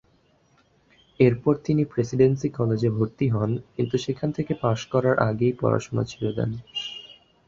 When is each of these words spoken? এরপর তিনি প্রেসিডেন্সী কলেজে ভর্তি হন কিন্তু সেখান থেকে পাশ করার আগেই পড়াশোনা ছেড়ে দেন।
এরপর 1.19 1.53
তিনি 1.65 1.83
প্রেসিডেন্সী 1.85 2.47
কলেজে 2.57 2.89
ভর্তি 2.89 3.27
হন 3.29 3.51
কিন্তু 3.75 3.95
সেখান 3.97 4.29
থেকে 4.31 4.53
পাশ 4.63 4.79
করার 4.85 5.15
আগেই 5.29 5.53
পড়াশোনা 5.61 6.03
ছেড়ে 6.03 6.31
দেন। 6.37 6.51